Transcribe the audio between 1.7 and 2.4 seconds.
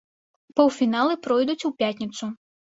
у пятніцу.